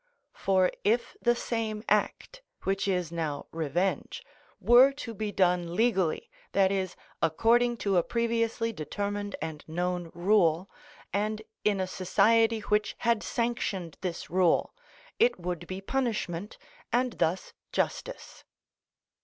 For 0.33 0.71
if 0.83 1.15
the 1.21 1.35
same 1.35 1.83
act, 1.87 2.41
which 2.63 2.87
is 2.87 3.11
now 3.11 3.45
revenge, 3.51 4.23
were 4.59 4.91
to 4.93 5.13
be 5.13 5.31
done 5.31 5.75
legally, 5.75 6.27
that 6.53 6.71
is, 6.71 6.95
according 7.21 7.77
to 7.85 7.97
a 7.97 8.01
previously 8.03 8.73
determined 8.73 9.35
and 9.43 9.63
known 9.69 10.09
rule, 10.15 10.71
and 11.13 11.43
in 11.63 11.79
a 11.79 11.85
society 11.85 12.61
which 12.61 12.95
had 12.97 13.21
sanctioned 13.21 13.95
this 14.01 14.27
rule, 14.27 14.73
it 15.19 15.39
would 15.39 15.67
be 15.67 15.81
punishment, 15.81 16.57
and 16.91 17.13
thus 17.19 17.53
justice. 17.71 18.43